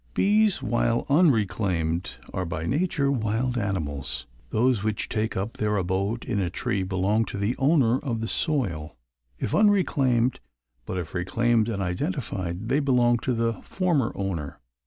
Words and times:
"Bees 0.15 0.63
while 0.63 1.05
unreclaimed, 1.09 2.15
are 2.33 2.43
by 2.43 2.65
nature 2.65 3.11
wild 3.11 3.55
animals. 3.55 4.25
Those 4.49 4.83
which 4.83 5.07
take 5.07 5.37
up 5.37 5.57
their 5.57 5.77
abode 5.77 6.23
in 6.25 6.39
a 6.39 6.49
tree 6.49 6.81
belong 6.81 7.23
to 7.25 7.37
the 7.37 7.55
owner 7.59 7.99
of 7.99 8.19
the 8.19 8.27
soil, 8.27 8.95
if 9.37 9.53
unreclaimed, 9.53 10.39
but 10.87 10.97
if 10.97 11.13
reclaimed 11.13 11.69
and 11.69 11.83
identified, 11.83 12.67
they 12.67 12.79
belong 12.79 13.19
to 13.19 13.35
the 13.35 13.61
former 13.61 14.11
owner. 14.15 14.59